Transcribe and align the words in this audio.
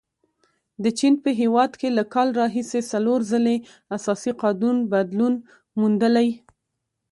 د 0.83 0.85
چین 0.99 1.13
په 1.23 1.29
هیواد 1.41 1.71
کې 1.79 1.89
له 1.97 2.03
کال 2.13 2.27
راهیسې 2.41 2.81
څلور 2.91 3.19
ځلې 3.31 3.55
اساسي 3.97 4.31
قانون 4.41 4.77
بدلون 4.93 5.33
موندلی. 5.79 6.29